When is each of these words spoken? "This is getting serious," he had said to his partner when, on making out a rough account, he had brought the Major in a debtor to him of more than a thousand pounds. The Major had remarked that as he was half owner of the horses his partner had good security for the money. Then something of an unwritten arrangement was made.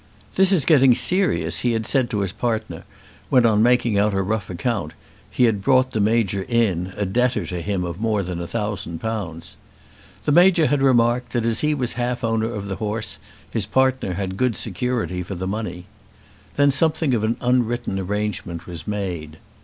"This 0.33 0.51
is 0.51 0.65
getting 0.65 0.95
serious," 0.95 1.59
he 1.59 1.73
had 1.73 1.85
said 1.85 2.09
to 2.09 2.21
his 2.21 2.31
partner 2.31 2.85
when, 3.29 3.45
on 3.45 3.61
making 3.61 3.99
out 3.99 4.15
a 4.15 4.23
rough 4.23 4.49
account, 4.49 4.93
he 5.29 5.43
had 5.43 5.61
brought 5.61 5.91
the 5.91 6.01
Major 6.01 6.41
in 6.49 6.91
a 6.97 7.05
debtor 7.05 7.45
to 7.45 7.61
him 7.61 7.83
of 7.83 7.99
more 8.01 8.23
than 8.23 8.41
a 8.41 8.47
thousand 8.47 8.97
pounds. 8.97 9.57
The 10.25 10.31
Major 10.31 10.65
had 10.65 10.81
remarked 10.81 11.33
that 11.33 11.45
as 11.45 11.59
he 11.59 11.75
was 11.75 11.93
half 11.93 12.23
owner 12.23 12.51
of 12.51 12.67
the 12.67 12.77
horses 12.77 13.19
his 13.51 13.67
partner 13.67 14.15
had 14.15 14.37
good 14.37 14.55
security 14.55 15.21
for 15.21 15.35
the 15.35 15.45
money. 15.45 15.85
Then 16.55 16.71
something 16.71 17.13
of 17.13 17.23
an 17.23 17.37
unwritten 17.39 17.99
arrangement 17.99 18.65
was 18.65 18.87
made. 18.87 19.37